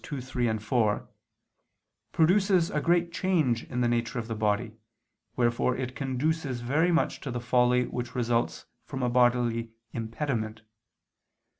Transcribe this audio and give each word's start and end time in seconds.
2, 0.03 0.19
3, 0.19 0.57
4), 0.57 1.07
produces 2.11 2.71
a 2.71 2.81
great 2.81 3.11
change 3.13 3.65
in 3.65 3.81
the 3.81 3.87
nature 3.87 4.17
of 4.17 4.27
the 4.27 4.33
body, 4.33 4.75
wherefore 5.35 5.77
it 5.77 5.95
conduces 5.95 6.61
very 6.61 6.91
much 6.91 7.19
to 7.21 7.29
the 7.29 7.39
folly 7.39 7.85
which 7.85 8.15
results 8.15 8.65
from 8.83 9.03
a 9.03 9.09
bodily 9.11 9.73
impediment. 9.93 10.63